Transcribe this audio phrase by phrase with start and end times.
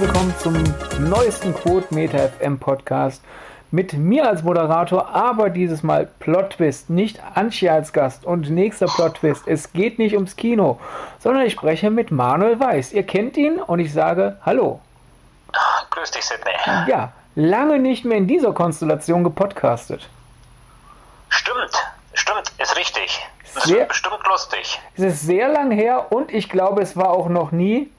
[0.00, 0.54] willkommen zum
[1.10, 3.22] neuesten Quotemeter FM Podcast
[3.70, 8.86] mit mir als Moderator, aber dieses Mal Plot Twist, nicht Antje als Gast und nächster
[8.86, 9.46] Plot Twist.
[9.46, 10.80] Es geht nicht ums Kino,
[11.18, 12.94] sondern ich spreche mit Manuel Weiß.
[12.94, 14.80] Ihr kennt ihn und ich sage Hallo.
[15.90, 16.52] Grüß dich, Sidney.
[16.88, 20.08] Ja, lange nicht mehr in dieser Konstellation gepodcastet.
[21.28, 21.72] Stimmt,
[22.14, 23.26] stimmt, ist richtig.
[23.54, 24.80] Das Sehr- wird bestimmt lustig.
[24.96, 27.90] Es ist sehr lang her und ich glaube, es war auch noch nie.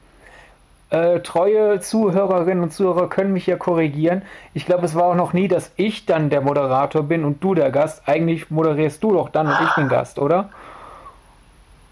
[0.91, 4.23] Äh, treue Zuhörerinnen und Zuhörer können mich ja korrigieren.
[4.53, 7.55] Ich glaube, es war auch noch nie, dass ich dann der Moderator bin und du
[7.55, 8.03] der Gast.
[8.07, 10.49] Eigentlich moderierst du doch dann und ich bin Gast, oder?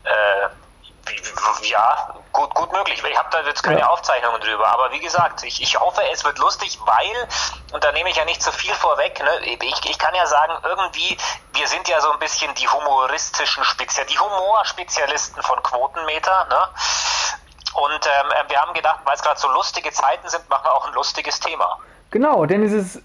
[0.04, 3.02] Äh, ja, gut, gut möglich.
[3.10, 3.88] Ich habe da jetzt keine Ja.
[3.88, 4.68] Aufzeichnungen drüber.
[4.68, 7.28] Aber wie gesagt, ich, ich hoffe, es wird lustig, weil,
[7.72, 10.54] und da nehme ich ja nicht zu viel vorweg, ne, ich, ich kann ja sagen,
[10.64, 11.18] irgendwie,
[11.54, 16.58] wir sind ja so ein bisschen die humoristischen Spezial, die Humorspezialisten von Quotenmeter, ne?
[17.76, 20.88] Und ähm, wir haben gedacht, weil es gerade so lustige Zeiten sind, machen wir auch
[20.88, 21.80] ein lustiges Thema.
[22.12, 23.02] Genau, denn es ist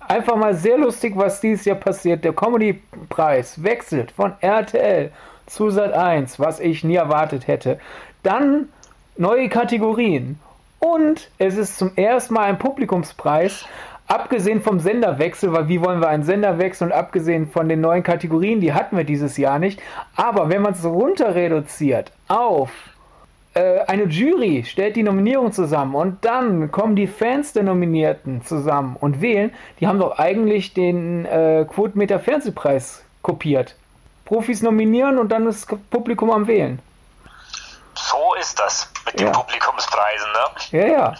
[0.00, 2.24] einfach mal sehr lustig, was dieses Jahr passiert.
[2.24, 5.12] Der Comedy-Preis wechselt von RTL
[5.46, 7.78] zu Sat1, was ich nie erwartet hätte.
[8.22, 8.68] Dann
[9.16, 10.38] neue Kategorien.
[10.78, 13.64] Und es ist zum ersten Mal ein Publikumspreis,
[14.06, 18.60] abgesehen vom Senderwechsel, weil wie wollen wir einen Senderwechsel und abgesehen von den neuen Kategorien,
[18.60, 19.80] die hatten wir dieses Jahr nicht.
[20.14, 22.93] Aber wenn man es runter reduziert auf äh,
[23.86, 29.20] eine Jury stellt die Nominierung zusammen und dann kommen die Fans der Nominierten zusammen und
[29.20, 29.54] wählen.
[29.80, 33.76] Die haben doch eigentlich den äh, Quotenmeter Fernsehpreis kopiert.
[34.24, 36.80] Profis nominieren und dann ist das Publikum am Wählen.
[37.94, 39.32] So ist das mit den Ja.
[39.32, 40.80] Publikumspreisen, ne?
[40.80, 41.14] Ja, ja.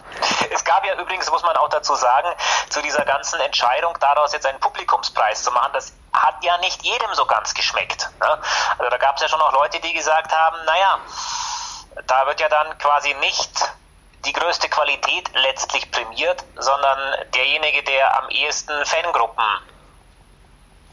[0.53, 2.29] Es gab ja übrigens, muss man auch dazu sagen,
[2.69, 7.13] zu dieser ganzen Entscheidung, daraus jetzt einen Publikumspreis zu machen, das hat ja nicht jedem
[7.13, 8.11] so ganz geschmeckt.
[8.21, 8.27] Ne?
[8.79, 10.99] Also da gab es ja schon noch Leute, die gesagt haben, naja,
[12.07, 13.51] da wird ja dann quasi nicht
[14.25, 16.99] die größte Qualität letztlich prämiert, sondern
[17.35, 19.45] derjenige, der am ehesten Fangruppen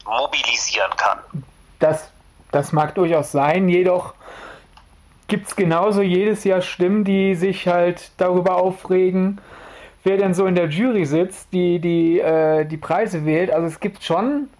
[0.04, 1.18] mobilisieren kann.
[1.78, 2.10] Das,
[2.50, 4.14] das mag durchaus sein, jedoch
[5.28, 9.40] gibt es genauso jedes Jahr Stimmen, die sich halt darüber aufregen,
[10.04, 13.50] wer denn so in der Jury sitzt, die die, äh, die Preise wählt.
[13.50, 14.50] Also es gibt schon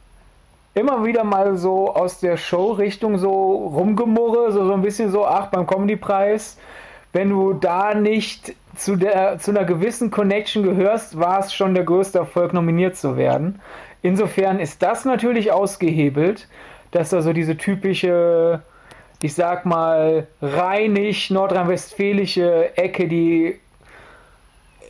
[0.74, 5.46] immer wieder mal so aus der Show-Richtung so rumgemurre, so, so ein bisschen so, ach,
[5.48, 6.58] beim Comedy-Preis,
[7.12, 11.84] wenn du da nicht zu, der, zu einer gewissen Connection gehörst, war es schon der
[11.84, 13.60] größte Erfolg, nominiert zu werden.
[14.00, 16.48] Insofern ist das natürlich ausgehebelt,
[16.90, 18.62] dass da so diese typische,
[19.20, 23.58] ich sag mal, rheinig nordrhein-westfälische Ecke, die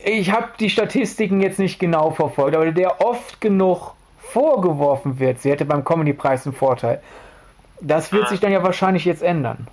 [0.05, 3.93] ich habe die Statistiken jetzt nicht genau verfolgt, aber der oft genug
[4.33, 7.01] vorgeworfen wird, sie hätte beim Comedy-Preis einen Vorteil.
[7.81, 9.67] Das wird sich dann ja wahrscheinlich jetzt ändern.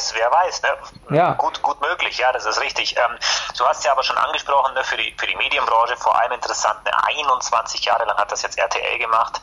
[0.00, 1.16] Wer weiß, wer weiß, ne?
[1.16, 1.32] Ja.
[1.34, 2.96] Gut, gut möglich, ja, das ist richtig.
[2.96, 3.18] Ähm,
[3.56, 6.84] du hast ja aber schon angesprochen, ne, für die, für die Medienbranche vor allem interessant,
[6.84, 9.40] ne, 21 Jahre lang hat das jetzt RTL gemacht.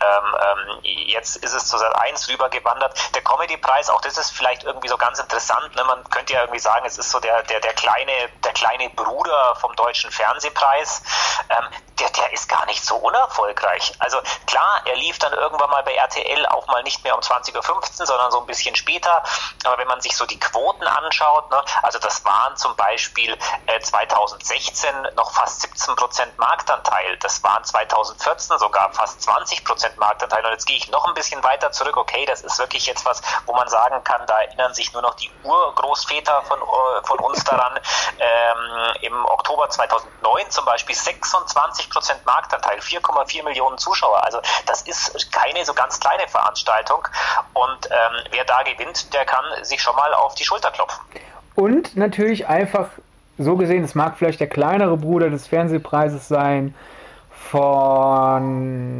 [0.00, 3.14] Ähm, ähm, jetzt ist es zu Sat 1 rübergewandert.
[3.14, 5.74] Der Comedy-Preis, auch das ist vielleicht irgendwie so ganz interessant.
[5.74, 5.84] Ne?
[5.84, 8.12] Man könnte ja irgendwie sagen, es ist so der, der, der, kleine,
[8.44, 11.02] der kleine Bruder vom deutschen Fernsehpreis.
[11.48, 11.64] Ähm,
[11.98, 13.94] der, der ist gar nicht so unerfolgreich.
[13.98, 17.56] Also klar, er lief dann irgendwann mal bei RTL auch mal nicht mehr um 20.15
[17.56, 19.22] Uhr, sondern so ein bisschen später.
[19.64, 23.36] Aber wenn man sich so die Quoten anschaut, ne, also das waren zum Beispiel
[23.66, 27.16] äh, 2016 noch fast 17 Prozent Marktanteil.
[27.18, 30.44] Das waren 2014 sogar fast 20 Prozent Marktanteil.
[30.44, 31.96] Und jetzt gehe ich noch ein bisschen weiter zurück.
[31.96, 35.14] Okay, das ist wirklich jetzt was, wo man sagen kann, da erinnern sich nur noch
[35.14, 37.78] die Urgroßväter von, äh, von uns daran.
[38.18, 44.22] Ähm, Im Oktober 2009 zum Beispiel 26 Prozent Marktanteil, 4,4 Millionen Zuschauer.
[44.24, 47.06] Also das ist keine so ganz kleine Veranstaltung.
[47.54, 51.04] Und ähm, wer da gewinnt, der kann sich schon mal auf die Schulter klopfen.
[51.54, 52.88] Und natürlich einfach
[53.38, 56.74] so gesehen, es mag vielleicht der kleinere Bruder des Fernsehpreises sein,
[57.50, 58.98] von,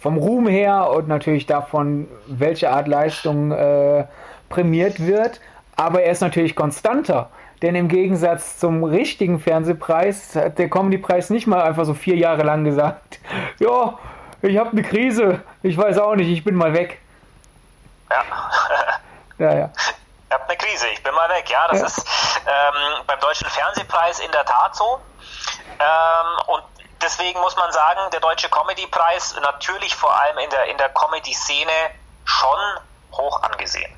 [0.00, 4.04] vom Ruhm her und natürlich davon, welche Art Leistung äh,
[4.48, 5.40] prämiert wird,
[5.76, 7.30] aber er ist natürlich konstanter.
[7.62, 12.42] Denn im Gegensatz zum richtigen Fernsehpreis hat der Comedy-Preis nicht mal einfach so vier Jahre
[12.42, 13.20] lang gesagt,
[13.60, 13.96] ja,
[14.42, 16.98] ich habe eine Krise, ich weiß auch nicht, ich bin mal weg.
[18.10, 18.24] Ja.
[19.38, 19.70] Ja, ja.
[20.28, 21.48] Ich habe eine Krise, ich bin mal weg.
[21.50, 21.86] Ja, das Ja.
[21.86, 22.06] ist
[22.46, 24.98] ähm, beim Deutschen Fernsehpreis in der Tat so.
[25.78, 26.62] Ähm, und
[27.02, 31.70] deswegen muss man sagen, der Deutsche Comedy-Preis natürlich vor allem in der, in der Comedy-Szene
[32.24, 32.58] schon
[33.12, 33.92] hoch angesehen.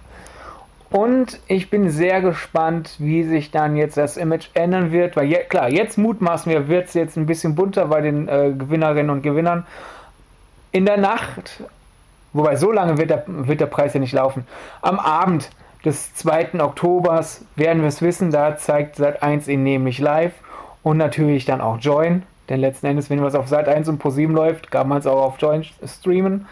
[0.90, 5.42] Und ich bin sehr gespannt, wie sich dann jetzt das Image ändern wird, weil je,
[5.44, 9.22] klar, jetzt mutmaßen wir, wird es jetzt ein bisschen bunter bei den äh, Gewinnerinnen und
[9.22, 9.66] Gewinnern.
[10.70, 11.62] In der Nacht,
[12.34, 14.46] wobei so lange wird der, wird der Preis ja nicht laufen,
[14.82, 15.48] am Abend,
[15.84, 16.60] des 2.
[16.60, 18.30] Oktobers werden wir es wissen.
[18.30, 20.32] Da zeigt Sat 1 ihn nämlich live
[20.82, 22.22] und natürlich dann auch Join.
[22.48, 25.06] Denn letzten Endes, wenn was auf Sat 1 und Pro 7 läuft, kann man es
[25.06, 26.46] auch auf Join streamen.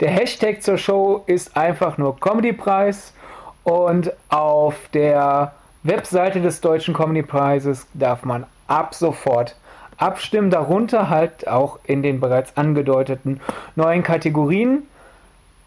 [0.00, 3.14] Der Hashtag zur Show ist einfach nur Comedy-Preis
[3.62, 9.56] und auf der Webseite des Deutschen Comedy-Preises darf man ab sofort
[9.98, 10.50] abstimmen.
[10.50, 13.40] Darunter halt auch in den bereits angedeuteten
[13.76, 14.84] neuen Kategorien.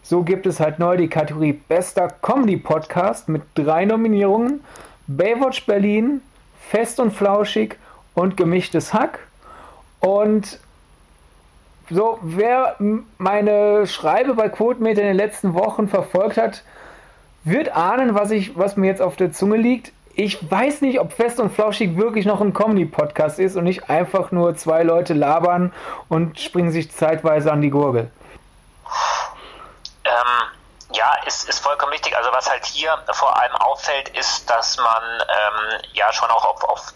[0.08, 4.64] So gibt es halt neu die Kategorie Bester Comedy Podcast mit drei Nominierungen:
[5.06, 6.22] Baywatch Berlin,
[6.70, 7.76] Fest und Flauschig
[8.14, 9.18] und Gemischtes Hack.
[10.00, 10.60] Und
[11.90, 12.76] so, wer
[13.18, 16.62] meine Schreibe bei Quotemeter in den letzten Wochen verfolgt hat,
[17.44, 19.92] wird ahnen, was, ich, was mir jetzt auf der Zunge liegt.
[20.14, 24.32] Ich weiß nicht, ob Fest und Flauschig wirklich noch ein Comedy-Podcast ist und nicht einfach
[24.32, 25.70] nur zwei Leute labern
[26.08, 28.10] und springen sich zeitweise an die Gurgel.
[30.18, 30.58] Ähm,
[30.90, 32.16] ja, ist, ist vollkommen richtig.
[32.16, 36.64] Also was halt hier vor allem auffällt, ist, dass man ähm, ja schon auch auf,
[36.64, 36.94] auf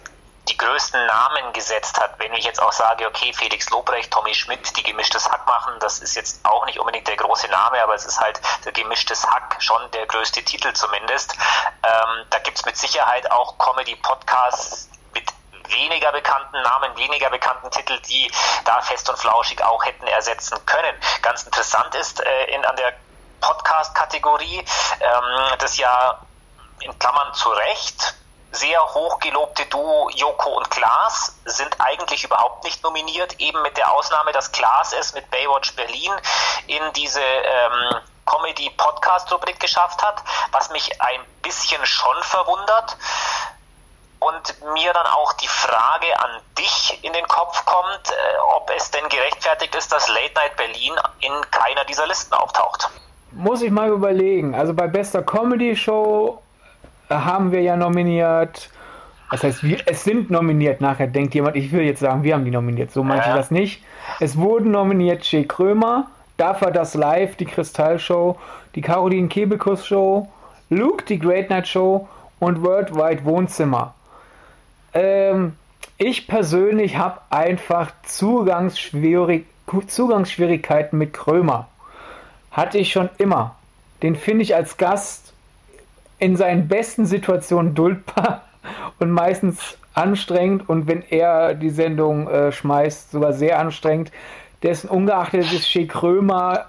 [0.48, 2.18] die größten Namen gesetzt hat.
[2.18, 6.00] Wenn ich jetzt auch sage, okay, Felix Lobrecht, Tommy Schmidt, die gemischtes Hack machen, das
[6.00, 9.56] ist jetzt auch nicht unbedingt der große Name, aber es ist halt der gemischtes Hack
[9.60, 11.34] schon der größte Titel zumindest.
[11.82, 15.24] Ähm, da gibt es mit Sicherheit auch Comedy-Podcasts mit
[15.68, 18.30] weniger bekannten Namen, weniger bekannten Titel, die
[18.64, 20.96] da fest und flauschig auch hätten ersetzen können.
[21.22, 22.92] Ganz interessant ist äh, in, an der
[23.42, 24.64] Podcast-Kategorie,
[25.00, 26.18] ähm, das ja
[26.80, 28.14] in Klammern zu Recht
[28.52, 34.32] sehr hochgelobte Duo Joko und Klaas sind eigentlich überhaupt nicht nominiert, eben mit der Ausnahme,
[34.32, 36.12] dass Klaas es mit Baywatch Berlin
[36.66, 40.22] in diese ähm, Comedy-Podcast-Rubrik geschafft hat,
[40.52, 42.96] was mich ein bisschen schon verwundert.
[44.20, 48.90] Und mir dann auch die Frage an dich in den Kopf kommt, äh, ob es
[48.92, 52.88] denn gerechtfertigt ist, dass Late Night Berlin in keiner dieser Listen auftaucht.
[53.34, 54.54] Muss ich mal überlegen.
[54.54, 56.40] Also bei bester Comedy Show
[57.08, 58.70] haben wir ja nominiert.
[59.30, 60.80] Das heißt, wir, es sind nominiert.
[60.80, 62.90] Nachher denkt jemand, ich will jetzt sagen, wir haben die nominiert.
[62.90, 63.30] So meinte ja.
[63.30, 63.82] ich das nicht.
[64.20, 68.38] Es wurden nominiert Jay Krömer, Dafür das Live, die Kristallshow,
[68.74, 70.28] die Caroline Kebekus Show,
[70.70, 72.08] Luke, die Great Night Show
[72.40, 73.94] und Worldwide Wohnzimmer.
[74.94, 75.52] Ähm,
[75.98, 79.46] ich persönlich habe einfach Zugangsschwierig
[79.86, 81.68] Zugangsschwierigkeiten mit Krömer.
[82.52, 83.56] Hatte ich schon immer.
[84.02, 85.32] Den finde ich als Gast
[86.18, 88.42] in seinen besten Situationen duldbar
[89.00, 94.10] und meistens anstrengend und wenn er die Sendung äh, schmeißt, sogar sehr anstrengend.
[94.62, 96.66] Dessen ungeachtet ist Shea Krömer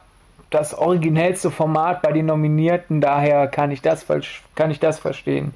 [0.50, 4.06] das originellste Format bei den Nominierten, daher kann ich das,
[4.56, 5.54] kann ich das verstehen.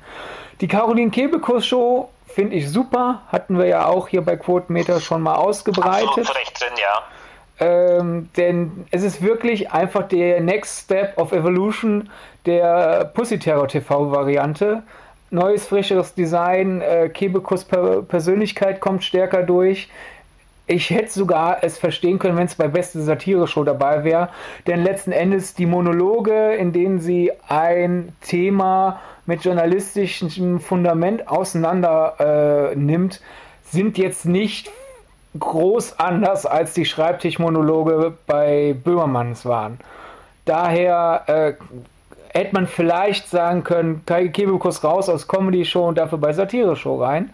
[0.62, 5.22] Die Caroline Kebekus Show finde ich super, hatten wir ja auch hier bei Quotenmeter schon
[5.22, 6.08] mal ausgebreitet.
[6.08, 7.04] Absolut recht drin, ja.
[7.60, 12.10] Ähm, denn es ist wirklich einfach der Next Step of Evolution
[12.46, 14.84] der Pussy Terror TV Variante.
[15.30, 19.90] Neues, frischeres Design, äh, Kebekus per Persönlichkeit kommt stärker durch.
[20.68, 24.30] Ich hätte sogar es verstehen können, wenn es bei Beste Satire-Show dabei wäre.
[24.68, 32.76] Denn letzten Endes die Monologe, in denen sie ein Thema mit journalistischem Fundament auseinander äh,
[32.76, 33.22] nimmt,
[33.64, 34.70] sind jetzt nicht
[35.40, 39.80] groß anders als die Schreibtischmonologe bei Böhmermanns waren.
[40.46, 41.54] Daher äh,
[42.38, 47.34] hätte man vielleicht sagen können, Kai Kebekus raus aus Comedy-Show und dafür bei Satire-Show rein.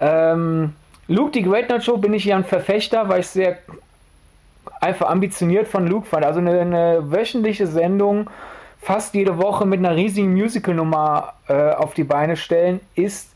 [0.00, 0.74] Ähm,
[1.08, 3.58] Luke, die Great Night Show, bin ich ja ein Verfechter, weil ich sehr
[4.80, 6.24] einfach ambitioniert von Luke fand.
[6.24, 8.28] Also eine, eine wöchentliche Sendung,
[8.80, 13.30] fast jede Woche mit einer riesigen Musical-Nummer äh, auf die Beine stellen, ist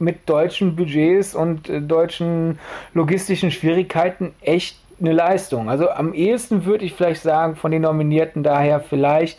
[0.00, 2.58] mit deutschen Budgets und äh, deutschen
[2.94, 5.70] logistischen Schwierigkeiten echt eine Leistung.
[5.70, 9.38] Also am ehesten würde ich vielleicht sagen, von den Nominierten daher vielleicht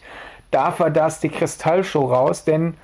[0.50, 2.76] darf er das die Kristallshow raus, denn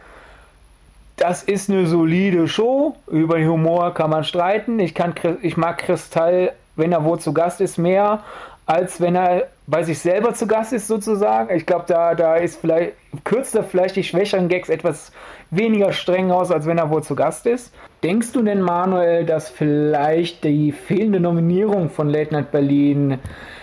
[1.18, 2.96] das ist eine solide Show.
[3.08, 4.80] Über den Humor kann man streiten.
[4.80, 8.24] Ich, kann, ich mag Kristall, wenn er wo zu Gast ist, mehr,
[8.68, 11.54] als wenn er bei sich selber zu Gast ist, sozusagen.
[11.56, 12.94] Ich glaube, da, da ist vielleicht,
[13.26, 15.12] kürzt er vielleicht die schwächeren Gags etwas
[15.52, 17.74] weniger streng aus, als wenn er wohl zu Gast ist.
[18.02, 23.20] Denkst du denn, Manuel, dass vielleicht die fehlende Nominierung von Late Night Berlin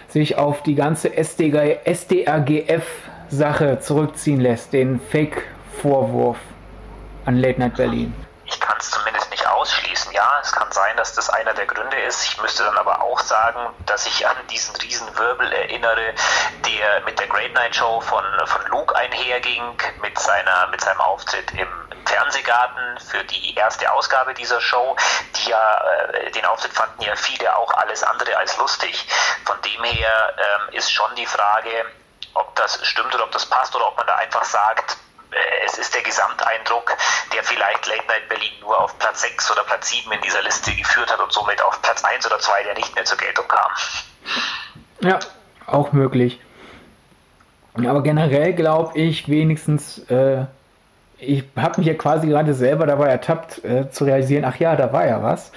[0.08, 2.18] sich auf die ganze SDRGF-Sache
[3.80, 6.38] zurückziehen lässt, den Fake-Vorwurf
[7.24, 8.12] an Late Night Berlin?
[8.44, 10.12] Ich kann es zumindest nicht ausschließen.
[10.12, 12.24] Ja, es kann sein, dass das einer der Gründe ist.
[12.24, 16.14] Ich müsste dann aber auch sagen, dass ich an diesen Riesenwirbel erinnere,
[16.64, 21.50] der mit der Great Night Show von, von Luke einherging, mit, seiner, mit seinem Auftritt
[21.52, 21.68] im
[22.06, 24.96] Fernsehgarten für die erste Ausgabe dieser Show.
[25.36, 29.08] Die ja, äh, den Auftritt fanden ja viele auch alles andere als lustig.
[29.44, 31.84] Von dem her ähm, ist schon die Frage,
[32.34, 34.96] ob das stimmt oder ob das passt oder ob man da einfach sagt,
[35.66, 36.96] es ist der Gesamteindruck,
[37.34, 40.72] der vielleicht Late Night Berlin nur auf Platz 6 oder Platz 7 in dieser Liste
[40.74, 43.70] geführt hat und somit auf Platz 1 oder 2, der nicht mehr zur Geltung kam.
[45.00, 45.18] Ja,
[45.66, 46.40] auch möglich.
[47.76, 50.44] Aber generell glaube ich wenigstens, äh,
[51.18, 54.92] ich habe mich ja quasi gerade selber dabei ertappt äh, zu realisieren, ach ja, da
[54.92, 55.50] war ja was.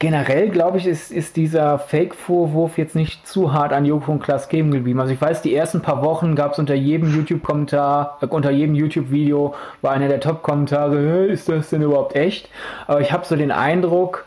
[0.00, 4.48] Generell glaube ich, ist, ist dieser Fake-Vorwurf jetzt nicht zu hart an Joko und Klaas
[4.48, 5.00] Geben geblieben.
[5.00, 8.76] Also ich weiß, die ersten paar Wochen gab es unter jedem YouTube-Kommentar, äh, unter jedem
[8.76, 12.48] YouTube-Video war einer der Top-Kommentare, ist das denn überhaupt echt?
[12.86, 14.24] Aber ich habe so den Eindruck,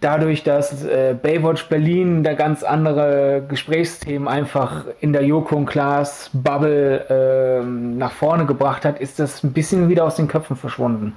[0.00, 6.30] dadurch, dass äh, Baywatch Berlin da ganz andere Gesprächsthemen einfach in der Joko und Klaas
[6.32, 11.16] Bubble äh, nach vorne gebracht hat, ist das ein bisschen wieder aus den Köpfen verschwunden.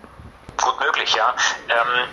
[0.57, 1.35] Gut möglich, ja.
[1.69, 2.07] Ähm,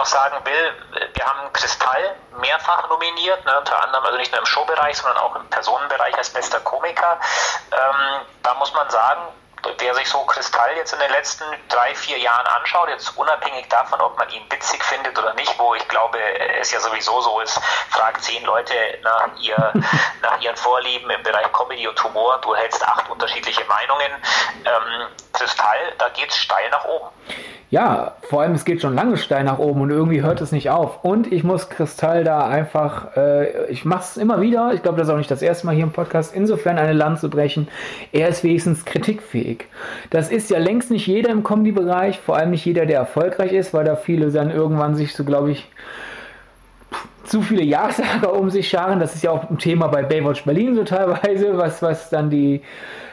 [0.00, 4.46] noch sagen will, wir haben Kristall mehrfach nominiert, ne, unter anderem also nicht nur im
[4.46, 7.20] Showbereich, sondern auch im Personenbereich als bester Komiker.
[7.70, 9.20] Ähm, da muss man sagen,
[9.76, 14.00] wer sich so Kristall jetzt in den letzten drei, vier Jahren anschaut, jetzt unabhängig davon,
[14.00, 16.18] ob man ihn witzig findet oder nicht, wo ich glaube,
[16.58, 19.72] es ja sowieso so ist, fragt zehn Leute nach, ihr,
[20.22, 24.12] nach ihren Vorlieben im Bereich Comedy und Humor, du hältst acht unterschiedliche Meinungen.
[24.64, 27.10] Ähm, Kristall, da geht es steil nach oben.
[27.70, 30.70] Ja, vor allem es geht schon lange steil nach oben und irgendwie hört es nicht
[30.70, 31.04] auf.
[31.04, 35.06] Und ich muss Kristall da einfach, äh, ich mache es immer wieder, ich glaube, das
[35.06, 37.68] ist auch nicht das erste Mal hier im Podcast, insofern eine Lanze brechen.
[38.10, 39.66] Er ist wenigstens kritikfähig.
[40.10, 43.72] Das ist ja längst nicht jeder im Comedy-Bereich, vor allem nicht jeder, der erfolgreich ist,
[43.72, 45.68] weil da viele dann irgendwann sich so, glaube ich,
[47.30, 49.00] zu viele Ja-Sager um sich scharen.
[49.00, 52.62] Das ist ja auch ein Thema bei Baywatch Berlin so teilweise, was, was dann die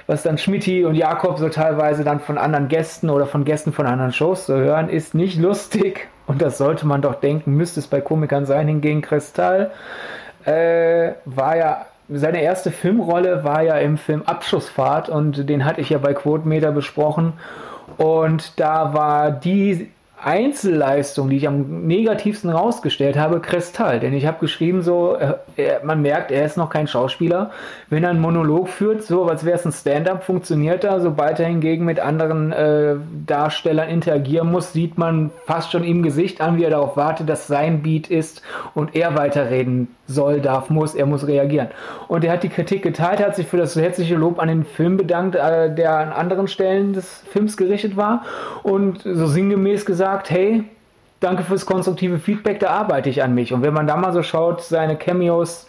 [0.08, 3.86] was dann Schmidti und Jakob so teilweise dann von anderen Gästen oder von Gästen von
[3.86, 6.08] anderen Shows zu hören, ist nicht lustig.
[6.28, 8.68] Und das sollte man doch denken, müsste es bei Komikern sein.
[8.68, 9.72] Hingegen Kristall
[10.46, 15.90] äh, war ja, seine erste Filmrolle war ja im Film Abschussfahrt und den hatte ich
[15.90, 17.34] ja bei Quotemeter besprochen.
[17.98, 19.90] Und da war die
[20.22, 24.00] Einzelleistung, die ich am negativsten rausgestellt habe, Kristall.
[24.00, 27.52] Denn ich habe geschrieben, so, äh, er, man merkt, er ist noch kein Schauspieler.
[27.90, 31.02] Wenn er einen Monolog führt, so als wäre es ein Stand-up, funktioniert er.
[31.02, 32.96] Sobald er hingegen mit anderen äh,
[33.28, 37.46] Darstellern interagieren muss, sieht man fast schon im Gesicht an, wie er darauf wartet, dass
[37.46, 38.42] sein Beat ist
[38.74, 41.70] und er weiterreden soll, darf, muss, er muss reagieren.
[42.08, 44.98] Und er hat die Kritik geteilt, hat sich für das herzliche Lob an den Film
[44.98, 48.24] bedankt, äh, der an anderen Stellen des Films gerichtet war
[48.64, 50.64] und so sinngemäß gesagt, hey,
[51.20, 53.54] danke fürs konstruktive Feedback, da arbeite ich an mich.
[53.54, 55.68] Und wenn man da mal so schaut, seine Cameos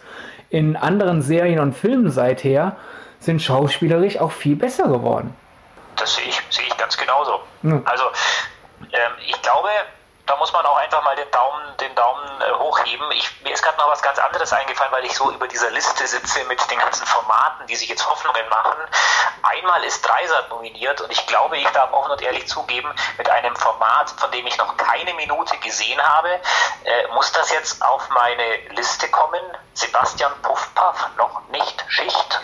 [0.49, 2.75] in anderen Serien und Filmen seither
[3.19, 5.35] sind schauspielerisch auch viel besser geworden.
[5.95, 7.41] Das sehe ich, sehe ich ganz genauso.
[7.63, 7.81] Hm.
[7.85, 8.03] Also
[8.81, 9.67] ähm, ich glaube,
[10.25, 11.75] da muss man auch einfach mal den Daumen,
[12.89, 13.05] hochheben.
[13.11, 16.07] Ich, mir ist gerade noch was ganz anderes eingefallen, weil ich so über dieser Liste
[16.07, 18.77] sitze mit den ganzen Formaten, die sich jetzt Hoffnungen machen.
[19.43, 23.55] Einmal ist Dreisat nominiert und ich glaube, ich darf offen und ehrlich zugeben, mit einem
[23.55, 28.75] Format, von dem ich noch keine Minute gesehen habe, äh, muss das jetzt auf meine
[28.75, 29.41] Liste kommen.
[29.73, 32.41] Sebastian Puffpaff, noch nicht Schicht.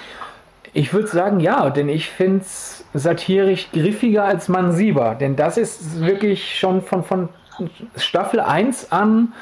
[0.74, 5.16] Ich würde sagen ja, denn ich finde es satirisch griffiger als Mansieber.
[5.16, 7.30] Denn das ist wirklich schon von, von
[7.96, 9.34] Staffel 1 an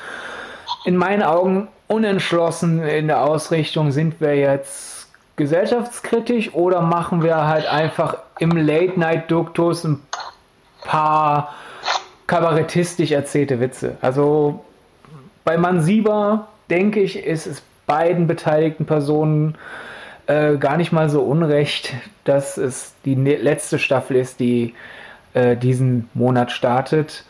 [0.85, 7.65] in meinen Augen unentschlossen in der Ausrichtung, sind wir jetzt gesellschaftskritisch oder machen wir halt
[7.67, 9.99] einfach im Late-Night-Duktus ein
[10.83, 11.53] paar
[12.27, 13.97] kabarettistisch erzählte Witze.
[14.01, 14.63] Also
[15.43, 19.55] bei Mansieber denke ich, ist es beiden beteiligten Personen
[20.27, 24.73] äh, gar nicht mal so unrecht, dass es die ne-, letzte Staffel ist, die
[25.33, 27.25] äh, diesen Monat startet.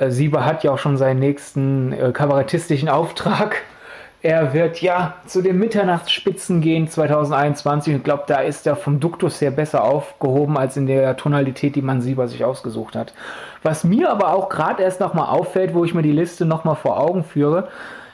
[0.00, 3.62] Äh, Sieber hat ja auch schon seinen nächsten äh, kabarettistischen Auftrag.
[4.22, 9.40] Er wird ja zu den Mitternachtsspitzen gehen 2021 und glaube, da ist er vom Duktus
[9.40, 13.14] her besser aufgehoben als in der Tonalität, die man Sieber sich ausgesucht hat.
[13.62, 17.00] Was mir aber auch gerade erst nochmal auffällt, wo ich mir die Liste nochmal vor
[17.00, 17.68] Augen führe,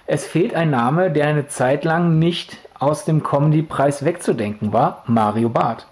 [0.07, 5.49] es fehlt ein Name, der eine Zeit lang nicht aus dem Comedy-Preis wegzudenken war, Mario
[5.49, 5.87] Barth.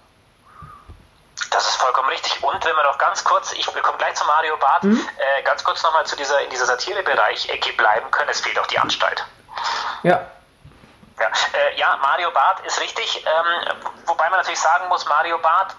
[1.51, 2.41] Das ist vollkommen richtig.
[2.55, 5.09] Und wenn wir noch ganz kurz, ich wir kommen gleich zu Mario Barth, mhm.
[5.17, 8.79] äh, ganz kurz nochmal zu dieser, in dieser Satirebereich-Ecke bleiben können, es fehlt auch die
[8.79, 9.25] Anstalt.
[10.03, 10.25] Ja.
[11.19, 15.75] Ja, äh, ja Mario Barth ist richtig, ähm, wobei man natürlich sagen muss, Mario Barth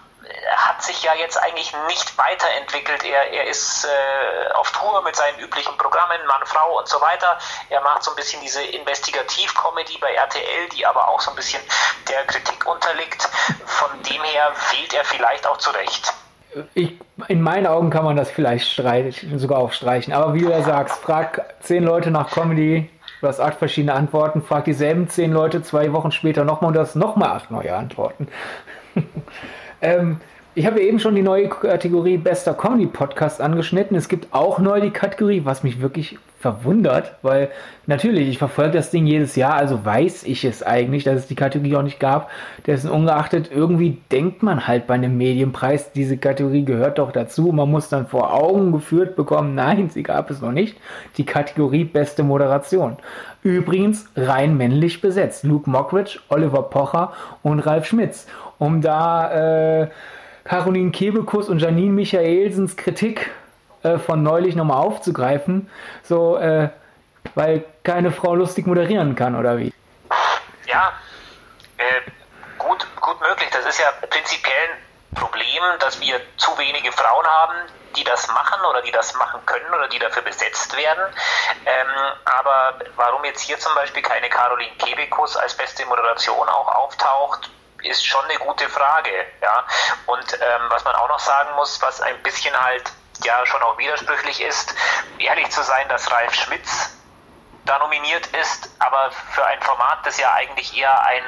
[0.55, 3.03] hat sich ja jetzt eigentlich nicht weiterentwickelt.
[3.03, 7.39] Er, er ist äh, auf Tour mit seinen üblichen Programmen, Mann, Frau und so weiter.
[7.69, 11.63] Er macht so ein bisschen diese Investigativ-Comedy bei RTL, die aber auch so ein bisschen
[12.07, 13.23] der Kritik unterliegt.
[13.65, 16.13] Von dem her fehlt er vielleicht auch zurecht.
[16.73, 20.13] Ich, in meinen Augen kann man das vielleicht streichen, sogar auch streichen.
[20.13, 22.89] Aber wie du ja sagst, frag zehn Leute nach Comedy,
[23.21, 26.79] du hast acht verschiedene Antworten, frag dieselben zehn Leute zwei Wochen später nochmal und du
[26.79, 28.27] hast nochmal acht neue Antworten.
[29.79, 30.21] Ähm,
[30.55, 33.95] Ich habe eben schon die neue Kategorie Bester Comedy Podcast angeschnitten.
[33.95, 37.49] Es gibt auch neu die Kategorie, was mich wirklich verwundert, weil
[37.87, 41.35] natürlich, ich verfolge das Ding jedes Jahr, also weiß ich es eigentlich, dass es die
[41.35, 42.29] Kategorie auch nicht gab.
[42.67, 47.51] Dessen ungeachtet, irgendwie denkt man halt bei einem Medienpreis, diese Kategorie gehört doch dazu.
[47.51, 50.77] Man muss dann vor Augen geführt bekommen, nein, sie gab es noch nicht.
[51.17, 52.97] Die Kategorie Beste Moderation.
[53.41, 55.43] Übrigens rein männlich besetzt.
[55.43, 58.27] Luke Mockridge, Oliver Pocher und Ralf Schmitz.
[58.59, 59.87] Um da äh,
[60.43, 63.31] Caroline Kebekus und Janine Michaelsens Kritik
[63.83, 65.69] äh, von neulich nochmal aufzugreifen,
[66.03, 66.69] so, äh,
[67.35, 69.73] weil keine Frau lustig moderieren kann, oder wie?
[70.65, 70.93] Ja,
[71.77, 72.01] äh,
[72.57, 73.49] gut, gut möglich.
[73.51, 74.69] Das ist ja prinzipiell
[75.11, 77.55] ein Problem, dass wir zu wenige Frauen haben,
[77.95, 81.03] die das machen oder die das machen können oder die dafür besetzt werden.
[81.65, 81.87] Ähm,
[82.25, 87.49] aber warum jetzt hier zum Beispiel keine Caroline Kebekus als beste Moderation auch auftaucht,
[87.83, 89.11] ist schon eine gute Frage.
[89.41, 89.65] Ja?
[90.05, 92.91] Und ähm, was man auch noch sagen muss, was ein bisschen halt
[93.25, 94.75] ja schon auch widersprüchlich ist,
[95.19, 96.93] ehrlich zu sein, dass Ralf Schmitz
[97.65, 101.21] da nominiert ist, aber für ein Format, das ja eigentlich eher ein,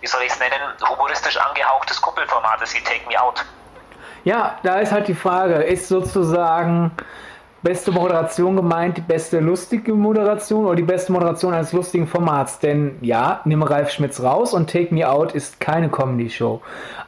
[0.00, 3.44] wie soll ich es nennen, humoristisch angehauchtes Kuppelformat ist wie Take Me Out.
[4.24, 6.92] Ja, da ist halt die Frage, ist sozusagen
[7.62, 12.58] beste Moderation gemeint, die beste lustige Moderation oder die beste Moderation eines lustigen Formats?
[12.58, 16.60] Denn ja, nimm Ralf Schmitz raus und Take Me Out ist keine Comedy-Show.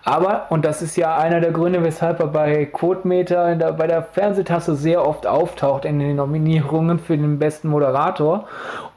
[0.05, 4.03] Aber, und das ist ja einer der Gründe, weshalb er bei Quotemeter der, bei der
[4.03, 8.49] Fernsehtasse sehr oft auftaucht in den Nominierungen für den besten Moderator.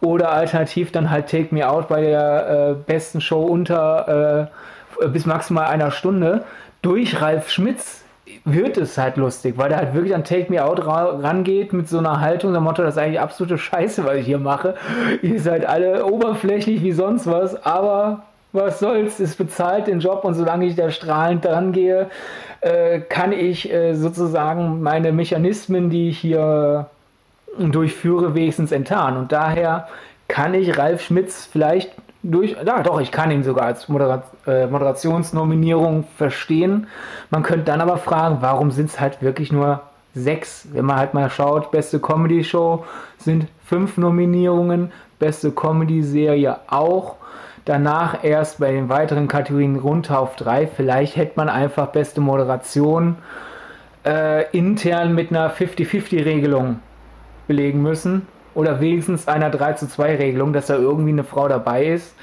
[0.01, 4.49] Oder alternativ dann halt Take Me Out bei der äh, besten Show unter
[5.01, 6.43] äh, bis maximal einer Stunde
[6.81, 8.04] durch Ralf Schmitz
[8.43, 11.99] wird es halt lustig, weil der halt wirklich an Take Me Out rangeht mit so
[11.99, 14.75] einer Haltung, der Motto, das ist eigentlich absolute Scheiße, was ich hier mache.
[15.21, 20.33] Ihr seid alle oberflächlich wie sonst was, aber was soll's, ist bezahlt den Job und
[20.33, 22.09] solange ich da strahlend dran gehe,
[22.61, 26.87] äh, kann ich äh, sozusagen meine Mechanismen, die ich hier
[27.59, 29.19] durchführe, wenigstens enttarnen.
[29.19, 29.87] Und daher
[30.27, 31.91] kann ich Ralf Schmitz vielleicht
[32.31, 36.87] durch, ja doch, ich kann ihn sogar als Modera äh, Moderationsnominierung verstehen.
[37.29, 39.81] Man könnte dann aber fragen, warum sind es halt wirklich nur
[40.13, 40.67] sechs?
[40.71, 42.83] Wenn man halt mal schaut, beste Comedy-Show
[43.17, 47.17] sind fünf Nominierungen, beste Comedy-Serie auch.
[47.65, 50.67] Danach erst bei den weiteren Kategorien runter auf drei.
[50.67, 53.17] Vielleicht hätte man einfach beste Moderation
[54.05, 56.79] äh, intern mit einer 50-50-Regelung
[57.47, 61.85] belegen müssen oder wenigstens einer 3 zu 2 Regelung, dass da irgendwie eine Frau dabei
[61.85, 62.15] ist.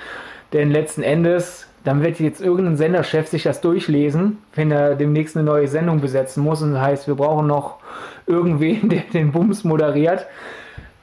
[0.53, 5.45] Denn letzten Endes, dann wird jetzt irgendein Senderchef sich das durchlesen, wenn er demnächst eine
[5.45, 7.79] neue Sendung besetzen muss und das heißt, wir brauchen noch
[8.27, 10.27] irgendwen, der den Bums moderiert.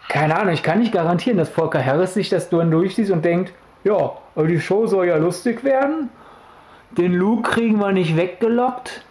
[0.08, 3.54] Keine Ahnung, ich kann nicht garantieren, dass Volker Harris sich das dann durchliest und denkt,
[3.84, 6.10] ja, aber die Show soll ja lustig werden.
[6.92, 9.04] Den Luke kriegen wir nicht weggelockt.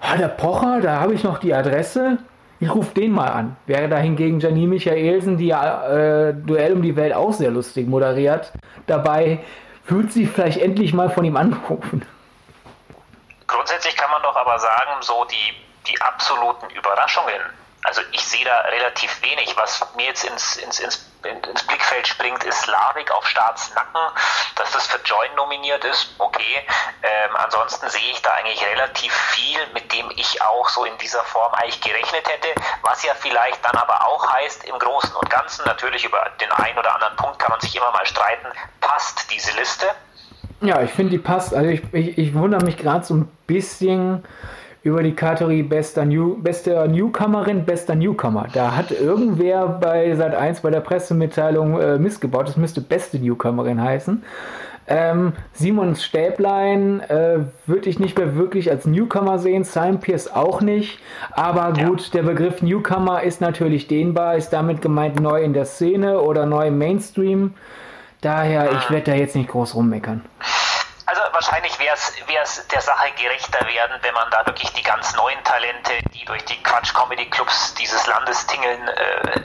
[0.00, 2.18] Ah, der Pocher, da habe ich noch die Adresse.
[2.60, 3.56] Ich rufe den mal an.
[3.66, 7.86] Wäre da hingegen Janine Michaelsen, die ja äh, Duell um die Welt auch sehr lustig
[7.86, 8.52] moderiert,
[8.86, 9.40] dabei,
[9.86, 12.04] wird sie vielleicht endlich mal von ihm anrufen.
[13.46, 17.40] Grundsätzlich kann man doch aber sagen, so die, die absoluten Überraschungen
[17.84, 19.56] also ich sehe da relativ wenig.
[19.56, 24.00] Was mir jetzt ins, ins, ins, ins Blickfeld springt, ist Slavik auf Staatsnacken.
[24.56, 26.66] Dass das für Join nominiert ist, okay.
[27.02, 31.22] Ähm, ansonsten sehe ich da eigentlich relativ viel, mit dem ich auch so in dieser
[31.24, 32.48] Form eigentlich gerechnet hätte.
[32.82, 36.78] Was ja vielleicht dann aber auch heißt, im Großen und Ganzen, natürlich über den einen
[36.78, 38.48] oder anderen Punkt kann man sich immer mal streiten,
[38.80, 39.86] passt diese Liste?
[40.60, 41.54] Ja, ich finde, die passt.
[41.54, 44.24] Also ich, ich, ich wundere mich gerade so ein bisschen
[44.82, 48.46] über die Kategorie bester, New, bester Newcomerin, bester Newcomer.
[48.52, 52.48] Da hat irgendwer bei Sat 1 bei der Pressemitteilung äh, missgebaut.
[52.48, 54.22] Das müsste beste Newcomerin heißen.
[54.90, 60.62] Ähm, Simon Stäblein äh, würde ich nicht mehr wirklich als Newcomer sehen, Simon Pierce auch
[60.62, 60.98] nicht.
[61.30, 62.10] Aber gut, ja.
[62.14, 66.68] der Begriff Newcomer ist natürlich dehnbar, ist damit gemeint neu in der Szene oder neu
[66.68, 67.52] im Mainstream.
[68.22, 70.22] Daher, ich werde da jetzt nicht groß rummeckern
[71.32, 75.92] wahrscheinlich wäre es der Sache gerechter werden, wenn man da wirklich die ganz neuen Talente,
[76.14, 79.40] die durch die Quatsch Comedy Clubs dieses Landes tingeln, äh,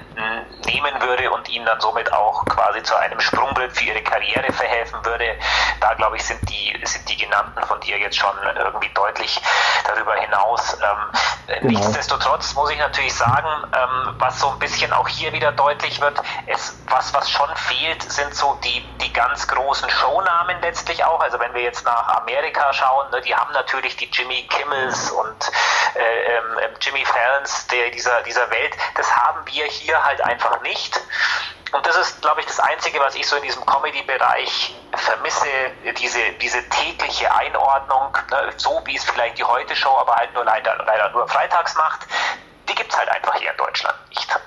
[0.66, 5.04] nehmen würde und ihnen dann somit auch quasi zu einem Sprungbrett für ihre Karriere verhelfen
[5.06, 5.38] würde.
[5.80, 9.42] Da glaube ich, sind die, sind die genannten von dir jetzt schon irgendwie deutlich
[9.86, 10.78] darüber hinaus.
[10.82, 11.80] Ähm, genau.
[11.80, 16.22] Nichtsdestotrotz muss ich natürlich sagen, ähm, was so ein bisschen auch hier wieder deutlich wird,
[16.48, 21.20] es, was, was schon fehlt, sind so die, die ganz großen Shownamen letztlich auch.
[21.22, 25.52] Also wenn wir jetzt nach Amerika schauen, ne, die haben natürlich die Jimmy Kimmels und
[25.96, 28.76] äh, ähm, Jimmy Fallons der, dieser, dieser Welt.
[28.96, 31.00] Das haben wir hier halt einfach nicht.
[31.72, 35.48] und das ist, glaube ich, das Einzige, was ich so in diesem Comedy-Bereich vermisse,
[35.98, 40.76] diese, diese tägliche Einordnung, ne, so wie es vielleicht die Heute-Show, aber halt nur leider,
[40.86, 42.02] leider nur freitags macht,
[42.70, 44.40] die gibt es halt einfach hier in Deutschland nicht.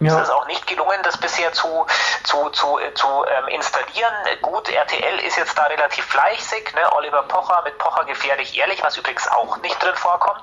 [0.00, 0.16] Ja.
[0.16, 1.86] Es ist auch nicht gelungen, das bisher zu,
[2.24, 4.14] zu, zu, zu ähm, installieren.
[4.40, 6.74] Gut, RTL ist jetzt da relativ fleißig.
[6.74, 6.92] Ne?
[6.96, 10.42] Oliver Pocher mit Pocher gefährlich ehrlich, was übrigens auch nicht drin vorkommt.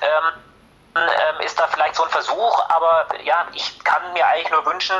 [0.00, 0.42] Ähm,
[0.96, 4.96] ähm, ist da vielleicht so ein Versuch, aber ja, ich kann mir eigentlich nur wünschen,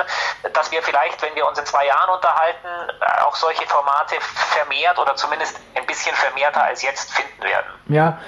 [0.53, 2.69] dass wir vielleicht, wenn wir uns in zwei Jahren unterhalten,
[3.01, 7.67] äh, auch solche Formate vermehrt oder zumindest ein bisschen vermehrter als jetzt finden werden.
[7.89, 8.19] Ja,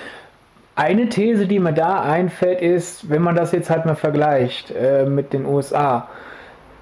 [0.75, 5.05] eine These, die mir da einfällt, ist, wenn man das jetzt halt mal vergleicht äh,
[5.05, 6.09] mit den USA,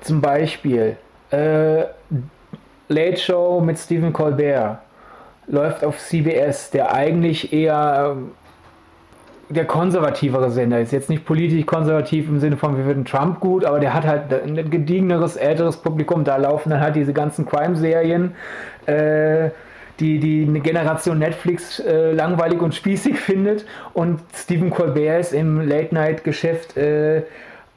[0.00, 0.96] zum Beispiel
[1.31, 1.85] äh,
[2.88, 4.79] Late Show mit Stephen Colbert
[5.46, 10.92] läuft auf CBS, der eigentlich eher äh, der konservativere Sender ist.
[10.92, 14.33] Jetzt nicht politisch konservativ im Sinne von, wir finden Trump gut, aber der hat halt
[14.33, 16.22] ein gediegeneres, älteres Publikum.
[16.22, 18.35] Da laufen dann halt diese ganzen Crime-Serien.
[18.87, 19.50] Äh,
[20.01, 23.65] die, die eine Generation Netflix äh, langweilig und spießig findet.
[23.93, 27.23] Und Stephen Colbert ist im Late-Night-Geschäft äh,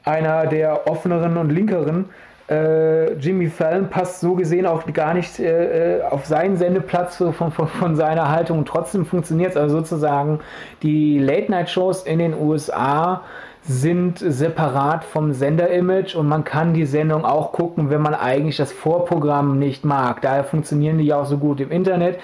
[0.04, 2.06] einer der offeneren und linkeren.
[2.48, 7.32] Äh, Jimmy Fallon passt so gesehen auch gar nicht äh, äh, auf seinen Sendeplatz von,
[7.32, 9.56] von, von seiner Haltung trotzdem funktioniert es.
[9.56, 10.40] Also sozusagen
[10.82, 13.22] die Late-Night-Shows in den USA
[13.66, 18.72] sind separat vom Senderimage und man kann die Sendung auch gucken, wenn man eigentlich das
[18.72, 20.20] Vorprogramm nicht mag.
[20.20, 22.18] Daher funktionieren die auch so gut im Internet.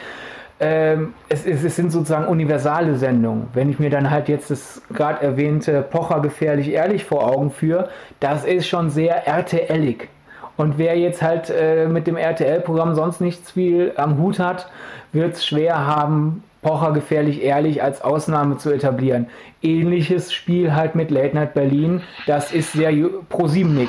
[0.63, 3.49] Ähm, es, es, es, sind sozusagen universale Sendungen.
[3.55, 7.89] Wenn ich mir dann halt jetzt das gerade erwähnte Pocher gefährlich ehrlich vor Augen führe,
[8.21, 10.11] das ist schon sehr RTLig.
[10.59, 14.71] Und wer jetzt halt äh, mit dem RTL-Programm sonst nichts viel am Hut hat,
[15.13, 19.29] wird es schwer haben, Pocher gefährlich ehrlich als Ausnahme zu etablieren.
[19.63, 22.93] Ähnliches Spiel halt mit Late Night Berlin, das ist sehr
[23.31, 23.89] ProSiebenig.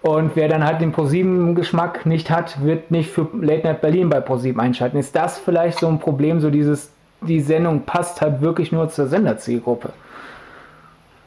[0.00, 4.20] Und wer dann halt den ProSieben-Geschmack nicht hat, wird nicht für Late Night Berlin bei
[4.20, 4.96] ProSieben einschalten.
[4.96, 9.08] Ist das vielleicht so ein Problem, so dieses, die Sendung passt halt wirklich nur zur
[9.08, 9.92] Senderzielgruppe?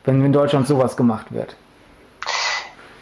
[0.05, 1.55] Wenn in Deutschland sowas gemacht wird.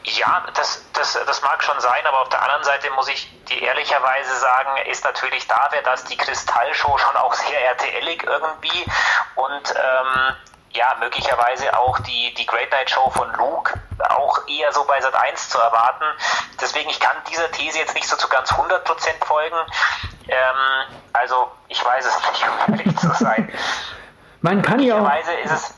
[0.03, 3.61] Ja, das, das, das mag schon sein, aber auf der anderen Seite muss ich dir
[3.61, 8.85] ehrlicherweise sagen, ist natürlich da, wäre das die Kristallshow schon auch sehr RTLig irgendwie
[9.35, 10.35] und ähm,
[10.71, 15.15] ja, möglicherweise auch die, die Great Night Show von Luke auch eher so bei Sat
[15.15, 16.05] 1 zu erwarten.
[16.61, 19.55] Deswegen, ich kann dieser These jetzt nicht so zu ganz 100% folgen.
[20.27, 23.51] Ähm, also, ich weiß es nicht, um ehrlich zu sein.
[24.41, 25.11] Man kann ja auch.
[25.43, 25.73] Ist es,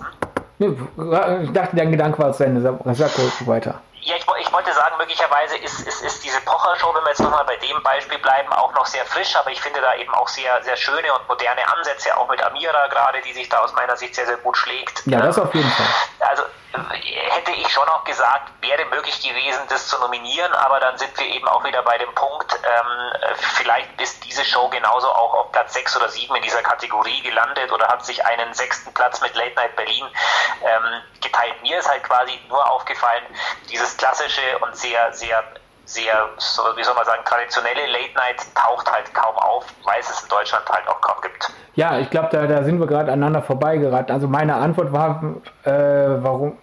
[0.60, 1.44] hm?
[1.44, 2.62] Ich dachte, dein Gedanke war zu Ende.
[2.94, 3.12] Sag
[3.48, 3.82] weiter.
[4.02, 7.46] Ja, ich, ich, wollte sagen, möglicherweise ist, ist, ist diese Pocher-Show, wenn wir jetzt nochmal
[7.46, 10.62] bei dem Beispiel bleiben, auch noch sehr frisch, aber ich finde da eben auch sehr,
[10.64, 14.16] sehr schöne und moderne Ansätze, auch mit Amira gerade, die sich da aus meiner Sicht
[14.16, 15.04] sehr, sehr gut schlägt.
[15.06, 15.86] Ja, das auf jeden Fall.
[16.20, 21.18] Also hätte ich schon auch gesagt, wäre möglich gewesen, das zu nominieren, aber dann sind
[21.18, 25.52] wir eben auch wieder bei dem Punkt, ähm, vielleicht ist diese Show genauso auch auf
[25.52, 29.36] Platz 6 oder 7 in dieser Kategorie gelandet oder hat sich einen sechsten Platz mit
[29.36, 30.06] Late Night Berlin
[30.64, 31.62] ähm, geteilt.
[31.62, 33.24] Mir ist halt quasi nur aufgefallen,
[33.70, 35.44] dieses klassische und sehr, sehr
[35.86, 40.10] sehr, so, wie soll man sagen, traditionelle Late Night taucht halt kaum auf, weil es
[40.10, 41.52] es in Deutschland halt auch kaum gibt.
[41.76, 44.12] Ja, ich glaube, da, da sind wir gerade aneinander vorbeigeraten.
[44.12, 45.24] Also meine Antwort war,
[45.64, 46.58] äh, warum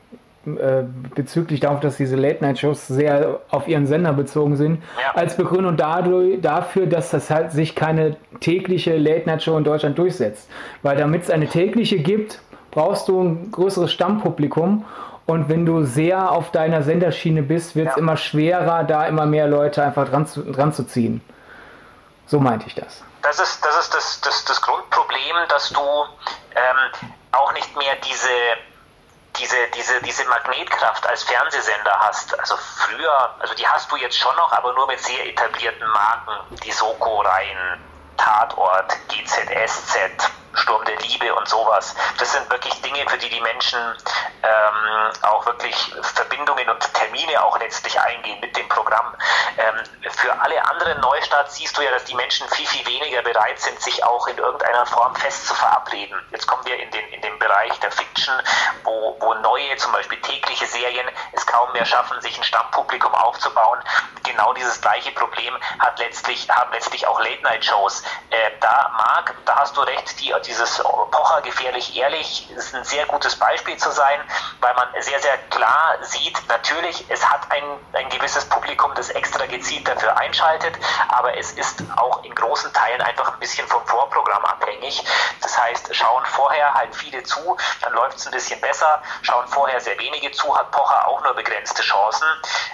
[0.47, 5.15] äh, bezüglich darauf, dass diese Late-Night-Shows sehr auf ihren Sender bezogen sind, ja.
[5.15, 10.49] als Begründung dadurch, dafür, dass das halt sich keine tägliche Late-Night-Show in Deutschland durchsetzt.
[10.83, 14.85] Weil damit es eine tägliche gibt, brauchst du ein größeres Stammpublikum
[15.29, 17.99] und wenn du sehr auf deiner Senderschiene bist, wird es ja.
[17.99, 21.21] immer schwerer, da immer mehr Leute einfach dran zu, dran zu ziehen.
[22.27, 23.05] So meinte ich das.
[23.21, 28.29] Das ist das, ist das, das, das Grundproblem, dass du ähm, auch nicht mehr diese,
[29.39, 32.39] diese, diese, diese Magnetkraft als Fernsehsender hast.
[32.41, 36.57] Also früher, also die hast du jetzt schon noch, aber nur mit sehr etablierten Marken.
[36.65, 37.79] Die Soko-Reihen,
[38.19, 41.95] Tatort, GZSZ, Sturm der Liebe und sowas.
[42.19, 43.79] Das sind wirklich Dinge, für die die Menschen
[44.43, 49.15] ähm, auch wirklich Verbindungen und Termine auch letztlich eingehen mit dem Programm.
[49.57, 53.59] Ähm, für alle anderen Neustarts siehst du ja, dass die Menschen viel, viel weniger bereit
[53.61, 56.21] sind, sich auch in irgendeiner Form fest zu verabreden.
[56.31, 58.35] Jetzt kommen wir in den, in den Bereich der Fiction,
[58.85, 63.81] wo, wo neue, zum Beispiel tägliche Serien es kaum mehr schaffen, sich ein Stammpublikum aufzubauen.
[64.25, 68.03] Genau dieses gleiche Problem hat letztlich, haben letztlich auch Late-Night-Shows.
[68.31, 73.07] Äh, da mag, da hast du recht, die, dieses Pocher gefährlich ehrlich ist ein sehr
[73.07, 74.21] gutes Beispiel zu sein,
[74.61, 77.63] weil man sehr, sehr klar sieht, natürlich, es hat ein,
[77.95, 80.77] ein gewisses Publikum, das extra gezielt dafür einschaltet,
[81.09, 85.03] aber es ist auch in großen Teilen einfach ein bisschen vom Vorprogramm abhängig.
[85.41, 89.81] Das heißt, schauen vorher halt viele zu, dann läuft es ein bisschen besser, schauen vorher
[89.81, 92.27] sehr wenige zu, hat Pocher auch nur begrenzte Chancen,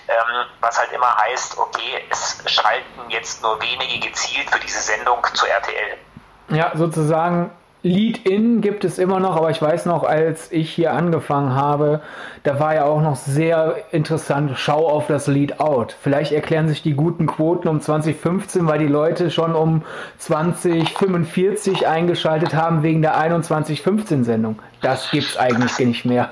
[0.09, 5.24] ähm, was halt immer heißt, okay, es schalten jetzt nur wenige gezielt für diese Sendung
[5.33, 6.57] zu RTL.
[6.57, 7.51] Ja, sozusagen
[7.85, 12.01] Lead-In gibt es immer noch, aber ich weiß noch, als ich hier angefangen habe,
[12.43, 15.95] da war ja auch noch sehr interessant, schau auf das Lead-Out.
[16.01, 19.83] Vielleicht erklären sich die guten Quoten um 2015, weil die Leute schon um
[20.17, 24.59] 2045 eingeschaltet haben wegen der 2115-Sendung.
[24.81, 26.31] Das gibt's eigentlich nicht mehr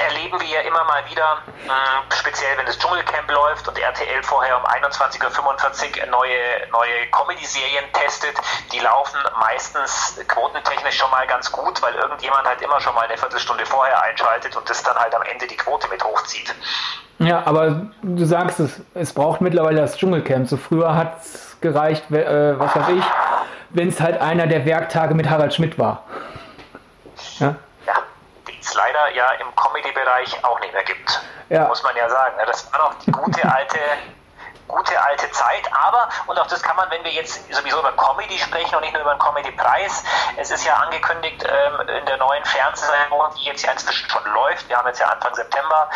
[0.00, 4.56] erleben wir ja immer mal wieder, mh, speziell wenn das Dschungelcamp läuft und RTL vorher
[4.56, 6.38] um 21.45 Uhr neue,
[6.72, 8.34] neue Comedy-Serien testet.
[8.72, 13.16] Die laufen meistens quotentechnisch schon mal ganz gut, weil irgendjemand halt immer schon mal eine
[13.16, 16.54] Viertelstunde vorher einschaltet und das dann halt am Ende die Quote mit hochzieht.
[17.18, 20.48] Ja, aber du sagst es, es braucht mittlerweile das Dschungelcamp.
[20.48, 23.04] So früher hat es gereicht, äh, was weiß ich,
[23.70, 26.04] wenn es halt einer der Werktage mit Harald Schmidt war.
[27.38, 27.54] Ja?
[28.74, 31.20] Leider ja im Comedy-Bereich auch nicht mehr gibt.
[31.48, 31.66] Ja.
[31.66, 32.36] Muss man ja sagen.
[32.46, 33.78] Das war noch die gute alte
[34.66, 38.38] gute alte Zeit, aber, und auch das kann man, wenn wir jetzt sowieso über Comedy
[38.38, 40.04] sprechen und nicht nur über den Comedy-Preis,
[40.36, 44.68] es ist ja angekündigt ähm, in der neuen Fernsehsendung, die jetzt ja inzwischen schon läuft,
[44.68, 45.90] wir haben jetzt ja Anfang September,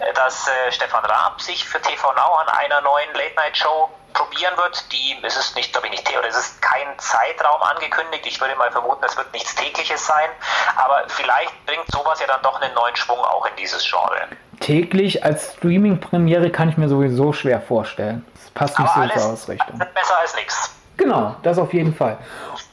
[0.00, 4.84] äh, dass äh, Stefan Raab sich für TV Now an einer neuen Late-Night-Show probieren wird.
[4.92, 8.26] Die, es ist nicht, glaube ich, nicht, oder es ist kein Zeitraum angekündigt.
[8.26, 10.28] Ich würde mal vermuten, es wird nichts tägliches sein.
[10.76, 14.28] Aber vielleicht bringt sowas ja dann doch einen neuen Schwung auch in dieses Genre.
[14.60, 18.24] Täglich als Streaming-Premiere kann ich mir sowieso schwer vorstellen.
[18.34, 19.78] Das passt nicht Aber so zur Ausrichtung.
[19.78, 20.74] Besser als nichts.
[20.96, 22.18] Genau, das auf jeden Fall.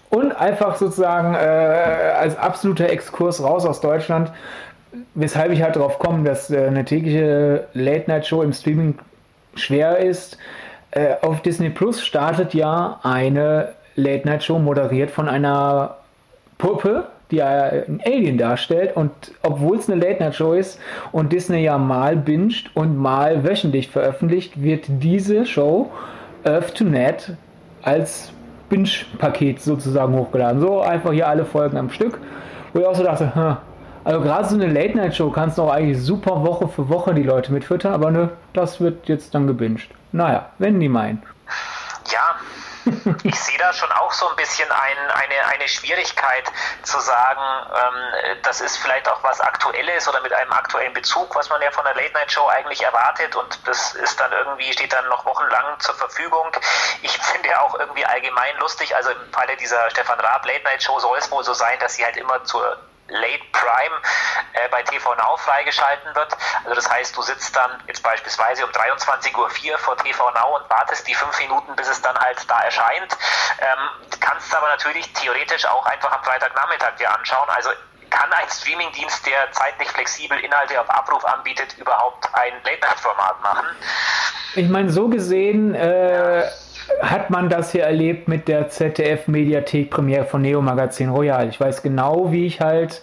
[0.10, 4.32] Und einfach sozusagen äh, als absoluter Exkurs raus aus Deutschland,
[5.14, 8.98] weshalb ich halt darauf komme, dass äh, eine tägliche Late-Night-Show im Streaming
[9.56, 10.38] schwer ist.
[10.96, 15.98] Äh, auf Disney Plus startet ja eine Late-Night-Show moderiert von einer
[16.58, 18.96] Puppe, die ein Alien darstellt.
[18.96, 19.12] Und
[19.44, 20.80] obwohl es eine Late-Night-Show ist
[21.12, 25.92] und Disney ja mal binscht und mal wöchentlich veröffentlicht, wird diese Show
[26.46, 27.34] Earth to Net
[27.84, 28.32] als
[28.70, 30.62] Binge-Paket sozusagen hochgeladen.
[30.62, 32.20] So einfach hier alle Folgen am Stück.
[32.72, 33.58] Wo ich auch so dachte,
[34.06, 37.52] also gerade so eine Late-Night-Show kannst du auch eigentlich super Woche für Woche die Leute
[37.52, 39.90] mitfüttern, aber ne, das wird jetzt dann gebinged.
[40.12, 41.24] Naja, wenn die meinen.
[42.12, 42.36] Ja,
[43.24, 46.52] ich sehe da schon auch so ein bisschen ein, eine, eine Schwierigkeit
[46.84, 47.42] zu sagen,
[47.74, 51.72] ähm, das ist vielleicht auch was Aktuelles oder mit einem aktuellen Bezug, was man ja
[51.72, 55.96] von der Late-Night-Show eigentlich erwartet und das ist dann irgendwie, steht dann noch wochenlang zur
[55.96, 56.52] Verfügung.
[57.02, 61.18] Ich finde ja auch irgendwie allgemein lustig, also im Falle dieser Stefan Raab Late-Night-Show soll
[61.18, 63.96] es wohl so sein, dass sie halt immer zur Late Prime
[64.54, 66.36] äh, bei TV Now freigeschalten wird.
[66.64, 69.38] Also das heißt, du sitzt dann jetzt beispielsweise um 23.04
[69.72, 73.18] Uhr vor TV Now und wartest die fünf Minuten, bis es dann halt da erscheint.
[73.60, 77.50] Ähm, kannst aber natürlich theoretisch auch einfach am Freitagnachmittag dir anschauen.
[77.50, 77.70] Also
[78.10, 83.66] kann ein Streamingdienst, der zeitlich flexibel Inhalte auf Abruf anbietet, überhaupt ein Late-Night-Format machen?
[84.56, 86.50] Ich meine, so gesehen äh,
[87.02, 91.50] hat man das hier erlebt mit der ZDF-Mediathek-Premiere von Neo Magazin Royal.
[91.50, 93.02] Ich weiß genau, wie ich halt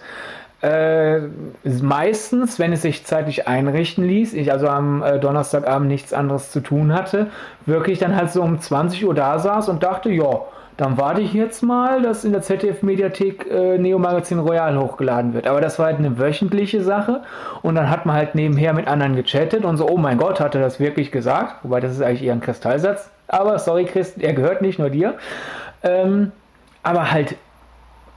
[0.62, 1.20] äh,
[1.64, 6.60] meistens, wenn es sich zeitlich einrichten ließ, ich also am äh, Donnerstagabend nichts anderes zu
[6.60, 7.28] tun hatte,
[7.66, 10.42] wirklich dann halt so um 20 Uhr da saß und dachte, ja,
[10.76, 15.46] dann warte ich jetzt mal, dass in der ZDF-Mediathek äh, Neo Magazin Royal hochgeladen wird.
[15.46, 17.22] Aber das war halt eine wöchentliche Sache
[17.62, 20.54] und dann hat man halt nebenher mit anderen gechattet und so, oh mein Gott, hat
[20.54, 21.56] er das wirklich gesagt?
[21.64, 25.18] Wobei das ist eigentlich eher ein Kristallsatz aber sorry, Chris, er gehört nicht nur dir.
[25.82, 26.32] Ähm,
[26.82, 27.36] aber halt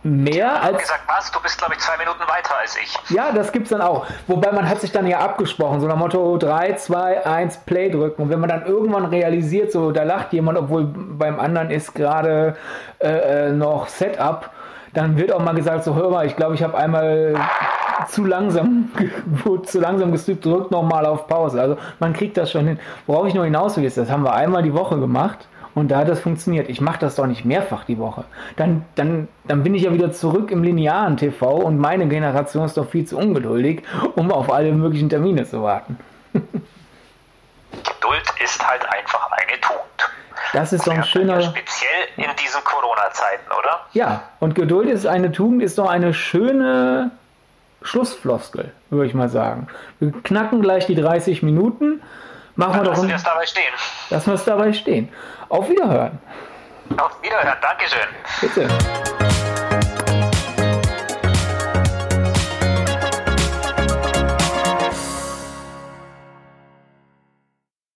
[0.03, 0.77] mehr als.
[0.77, 1.31] gesagt, was?
[1.31, 2.95] Du bist, glaube ich, zwei Minuten weiter als ich.
[3.09, 4.05] Ja, das gibt's dann auch.
[4.27, 8.23] Wobei man hat sich dann ja abgesprochen, so nach Motto 3, 2, 1, Play drücken.
[8.23, 12.55] Und wenn man dann irgendwann realisiert, so da lacht jemand, obwohl beim anderen ist gerade
[12.99, 14.51] äh, äh noch Setup,
[14.93, 17.35] dann wird auch mal gesagt, so hör mal, ich glaube, ich habe einmal
[18.07, 18.89] zu langsam,
[19.63, 21.61] zu langsam gestreamt, drückt nochmal auf Pause.
[21.61, 22.79] Also man kriegt das schon hin.
[23.07, 25.97] Worauf ich nur hinaus will, ist, das haben wir einmal die Woche gemacht und da
[25.99, 26.69] hat das funktioniert.
[26.69, 28.23] Ich mache das doch nicht mehrfach die Woche.
[28.55, 32.77] Dann, dann, dann bin ich ja wieder zurück im linearen TV und meine Generation ist
[32.77, 33.83] doch viel zu ungeduldig,
[34.15, 35.97] um auf alle möglichen Termine zu warten.
[36.33, 39.81] Geduld ist halt einfach eine Tugend.
[40.53, 41.39] Das ist doch ein schöner.
[41.39, 43.81] Ja speziell in diesen Corona-Zeiten, oder?
[43.91, 47.11] Ja, und Geduld ist eine Tugend, ist doch eine schöne
[47.85, 49.67] Schlussfloskel, würde ich mal sagen.
[49.99, 52.01] Wir knacken gleich die 30 Minuten.
[52.55, 52.97] Machen Dann wir doch.
[52.97, 53.73] Lassen wir es dabei stehen.
[54.09, 55.09] Lassen wir es dabei stehen.
[55.49, 56.19] Auf Wiederhören.
[56.97, 57.57] Auf Wiederhören.
[57.61, 58.07] Dankeschön.
[58.41, 59.34] Bitte.